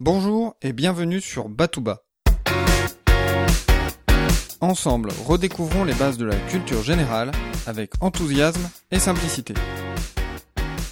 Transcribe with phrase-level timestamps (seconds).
[0.00, 2.04] Bonjour et bienvenue sur Batouba.
[4.60, 7.32] Ensemble, redécouvrons les bases de la culture générale
[7.66, 9.54] avec enthousiasme et simplicité.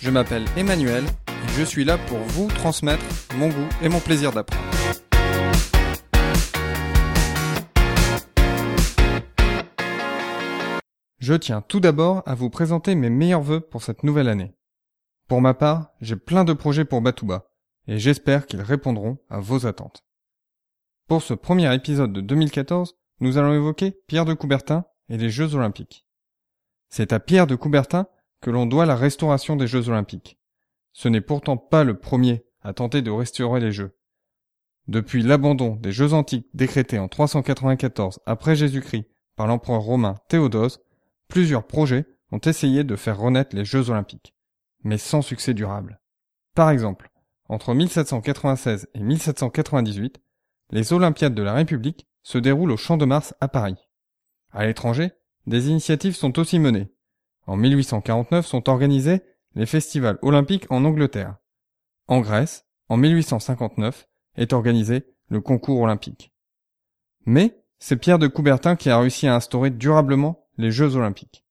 [0.00, 3.04] Je m'appelle Emmanuel et je suis là pour vous transmettre
[3.37, 4.64] mon goût et mon plaisir d'apprendre.
[11.21, 14.53] Je tiens tout d'abord à vous présenter mes meilleurs vœux pour cette nouvelle année.
[15.29, 17.47] Pour ma part, j'ai plein de projets pour Batouba,
[17.87, 20.05] et j'espère qu'ils répondront à vos attentes.
[21.06, 25.54] Pour ce premier épisode de 2014, nous allons évoquer Pierre de Coubertin et les Jeux
[25.54, 26.04] Olympiques.
[26.88, 28.06] C'est à Pierre de Coubertin
[28.41, 30.38] que l'on doit la restauration des Jeux Olympiques.
[30.92, 33.96] Ce n'est pourtant pas le premier à tenter de restaurer les Jeux.
[34.88, 40.80] Depuis l'abandon des Jeux antiques décrétés en 394 après Jésus-Christ par l'empereur romain Théodose,
[41.28, 44.34] plusieurs projets ont essayé de faire renaître les Jeux olympiques,
[44.82, 46.00] mais sans succès durable.
[46.55, 47.10] Par exemple,
[47.48, 50.20] entre 1796 et 1798,
[50.70, 53.77] les Olympiades de la République se déroulent au Champ de Mars à Paris.
[54.52, 55.12] À l'étranger,
[55.47, 56.92] des initiatives sont aussi menées.
[57.47, 59.22] En 1849 sont organisés
[59.55, 61.36] les festivals olympiques en Angleterre.
[62.08, 66.33] En Grèce, en 1859, est organisé le concours olympique.
[67.24, 71.44] Mais c'est Pierre de Coubertin qui a réussi à instaurer durablement les Jeux olympiques.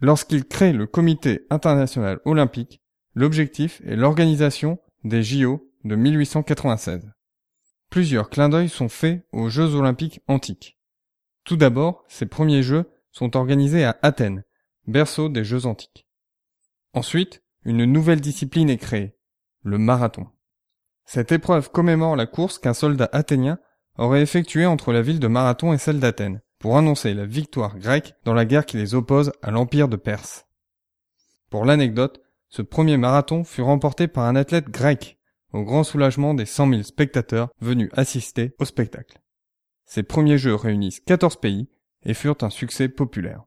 [0.00, 2.82] Lorsqu'il crée le Comité international olympique,
[3.14, 7.12] l'objectif est l'organisation des JO de 1896.
[7.90, 10.78] Plusieurs clins d'œil sont faits aux Jeux olympiques antiques.
[11.44, 14.42] Tout d'abord, ces premiers Jeux sont organisés à Athènes,
[14.88, 16.08] berceau des Jeux antiques.
[16.92, 19.16] Ensuite, une nouvelle discipline est créée,
[19.62, 20.26] le marathon.
[21.04, 23.58] Cette épreuve commémore la course qu'un soldat athénien
[23.98, 28.14] aurait effectuée entre la ville de Marathon et celle d'Athènes, pour annoncer la victoire grecque
[28.24, 30.46] dans la guerre qui les oppose à l'Empire de Perse.
[31.48, 32.20] Pour l'anecdote,
[32.56, 35.18] ce premier marathon fut remporté par un athlète grec,
[35.52, 39.20] au grand soulagement des 100 000 spectateurs venus assister au spectacle.
[39.84, 41.68] Ces premiers jeux réunissent 14 pays
[42.06, 43.44] et furent un succès populaire.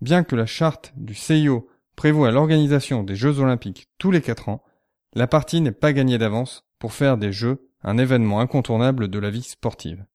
[0.00, 4.62] Bien que la charte du CIO prévoit l'organisation des Jeux olympiques tous les 4 ans,
[5.14, 9.30] la partie n'est pas gagnée d'avance pour faire des Jeux un événement incontournable de la
[9.30, 10.06] vie sportive.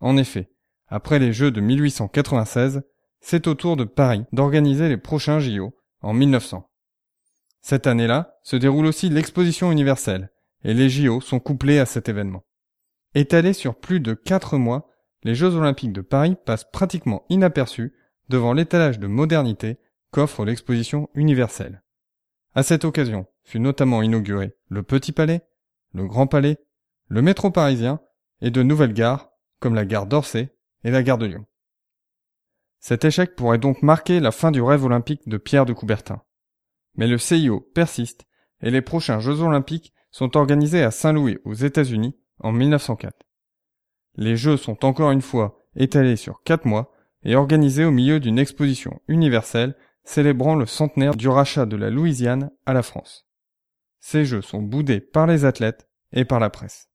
[0.00, 0.52] En effet,
[0.88, 2.82] après les Jeux de 1896,
[3.22, 6.68] c'est au tour de Paris d'organiser les prochains JO en 1900.
[7.62, 10.30] Cette année-là se déroule aussi l'exposition universelle,
[10.64, 12.44] et les JO sont couplés à cet événement.
[13.14, 14.88] Étalés sur plus de quatre mois,
[15.22, 17.94] les Jeux olympiques de Paris passent pratiquement inaperçus
[18.28, 19.78] devant l'étalage de modernité
[20.10, 21.82] qu'offre l'exposition universelle.
[22.54, 25.42] À cette occasion fut notamment inauguré le Petit Palais,
[25.94, 26.58] le Grand Palais,
[27.08, 28.00] le métro parisien
[28.40, 29.30] et de nouvelles gares
[29.60, 31.46] comme la gare d'Orsay et la gare de Lyon.
[32.80, 36.22] Cet échec pourrait donc marquer la fin du rêve olympique de Pierre de Coubertin.
[36.96, 38.26] Mais le CIO persiste
[38.60, 43.16] et les prochains Jeux olympiques sont organisés à Saint-Louis aux États-Unis en 1904.
[44.16, 46.92] Les Jeux sont encore une fois étalés sur quatre mois
[47.24, 52.50] et organisés au milieu d'une exposition universelle célébrant le centenaire du rachat de la Louisiane
[52.66, 53.26] à la France.
[54.00, 56.88] Ces Jeux sont boudés par les athlètes et par la presse.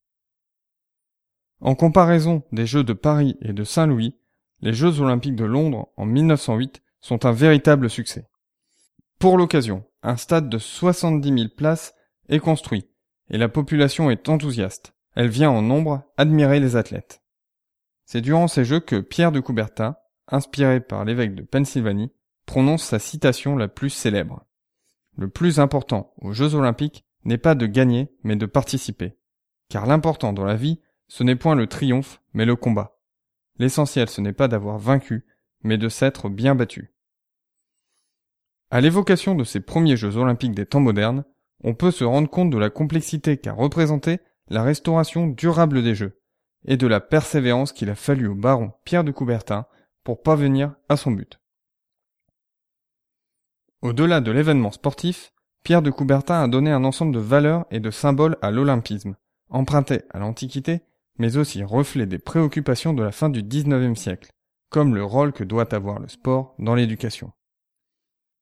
[1.60, 4.16] En comparaison des Jeux de Paris et de Saint-Louis,
[4.62, 8.28] les Jeux olympiques de Londres en 1908 sont un véritable succès.
[9.20, 11.96] Pour l'occasion, un stade de 70 000 places
[12.30, 12.88] est construit
[13.30, 14.94] et la population est enthousiaste.
[15.16, 17.24] Elle vient en nombre admirer les athlètes.
[18.06, 19.96] C'est durant ces Jeux que Pierre de Coubertin,
[20.28, 22.12] inspiré par l'évêque de Pennsylvanie,
[22.46, 24.46] prononce sa citation la plus célèbre.
[25.18, 29.18] Le plus important aux Jeux olympiques n'est pas de gagner, mais de participer.
[29.68, 33.00] Car l'important dans la vie, ce n'est point le triomphe, mais le combat.
[33.58, 35.26] L'essentiel ce n'est pas d'avoir vaincu,
[35.64, 36.94] mais de s'être bien battu.
[38.70, 41.24] À l'évocation de ces premiers Jeux olympiques des temps modernes,
[41.64, 44.20] on peut se rendre compte de la complexité qu'a représenté
[44.50, 46.20] la restauration durable des Jeux,
[46.66, 49.66] et de la persévérance qu'il a fallu au baron Pierre de Coubertin
[50.04, 51.40] pour parvenir à son but.
[53.82, 55.34] Au-delà de l'événement sportif,
[55.64, 59.16] Pierre de Coubertin a donné un ensemble de valeurs et de symboles à l'olympisme,
[59.50, 60.82] emprunté à l'Antiquité,
[61.20, 64.30] mais aussi reflet des préoccupations de la fin du XIXe siècle,
[64.70, 67.32] comme le rôle que doit avoir le sport dans l'éducation.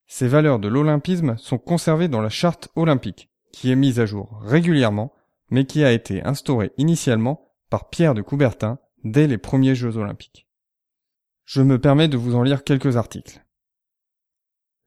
[0.08, 4.40] Ces valeurs de l'olympisme sont conservées dans la charte olympique, qui est mise à jour
[4.44, 5.14] régulièrement,
[5.50, 10.48] mais qui a été instaurée initialement par Pierre de Coubertin dès les premiers Jeux olympiques.
[11.46, 13.46] Je me permets de vous en lire quelques articles.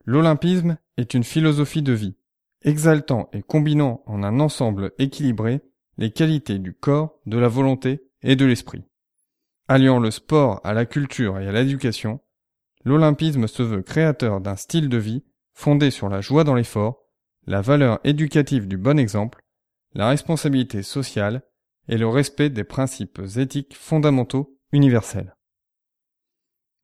[0.05, 2.15] L'olympisme est une philosophie de vie,
[2.63, 5.61] exaltant et combinant en un ensemble équilibré
[5.97, 8.83] les qualités du corps, de la volonté et de l'esprit.
[9.67, 12.21] Alliant le sport à la culture et à l'éducation,
[12.85, 15.23] l'olympisme se veut créateur d'un style de vie
[15.53, 17.03] fondé sur la joie dans l'effort,
[17.45, 19.43] la valeur éducative du bon exemple,
[19.93, 21.43] la responsabilité sociale
[21.87, 25.35] et le respect des principes éthiques fondamentaux universels.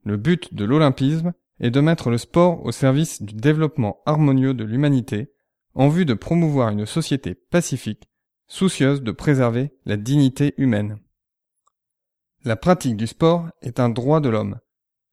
[0.03, 4.63] Le but de l'olympisme est de mettre le sport au service du développement harmonieux de
[4.63, 5.31] l'humanité
[5.73, 8.09] en vue de promouvoir une société pacifique,
[8.47, 10.99] soucieuse de préserver la dignité humaine.
[12.43, 14.59] La pratique du sport est un droit de l'homme.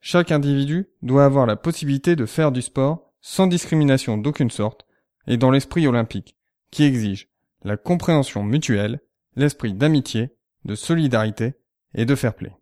[0.05, 4.85] Chaque individu doit avoir la possibilité de faire du sport sans discrimination d'aucune sorte
[5.29, 6.37] et dans l'esprit olympique,
[6.73, 7.29] qui exige
[7.63, 9.01] la compréhension mutuelle,
[9.37, 11.55] l'esprit d'amitié, de solidarité
[11.95, 12.53] et de fair play.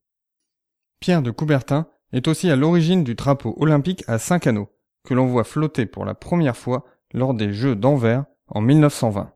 [1.01, 5.27] Pierre de Coubertin est aussi à l'origine du drapeau olympique à cinq anneaux, que l'on
[5.27, 6.85] voit flotter pour la première fois
[7.15, 9.33] lors des Jeux d'Anvers en 1920.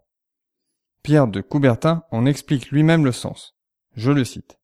[1.03, 3.56] Pierre de Coubertin en explique lui-même le sens.
[3.97, 4.59] Je le cite.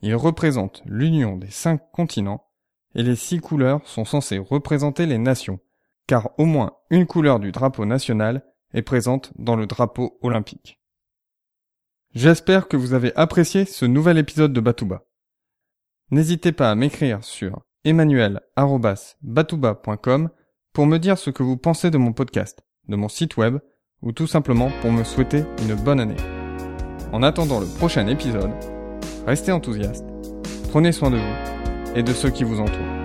[0.00, 2.45] Il représente l'union des cinq continents
[2.96, 5.60] et les six couleurs sont censées représenter les nations,
[6.08, 10.80] car au moins une couleur du drapeau national est présente dans le drapeau olympique.
[12.14, 15.04] J'espère que vous avez apprécié ce nouvel épisode de Batouba.
[16.10, 20.30] N'hésitez pas à m'écrire sur emmanuel.batouba.com
[20.72, 23.58] pour me dire ce que vous pensez de mon podcast, de mon site web,
[24.00, 26.16] ou tout simplement pour me souhaiter une bonne année.
[27.12, 28.52] En attendant le prochain épisode,
[29.26, 30.06] restez enthousiaste,
[30.70, 31.55] prenez soin de vous
[31.96, 32.95] et de ceux qui vous entourent.